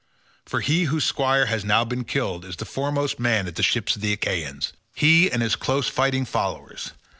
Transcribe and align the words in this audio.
For 0.47 0.61
he 0.61 0.85
whose 0.85 1.03
squire 1.03 1.45
has 1.45 1.61
been 1.61 1.67
now 1.69 1.85
killed 1.85 2.43
is 2.43 2.55
the 2.55 2.65
foremost 2.65 3.19
man 3.19 3.45
at 3.45 3.53
the 3.53 3.61
ships 3.61 3.95
of 3.95 4.01
the 4.01 4.13
Achaeans—he 4.13 5.29
and 5.31 5.43
his 5.43 5.55
close 5.55 5.89
fighting 5.89 6.25
followers. 6.25 6.93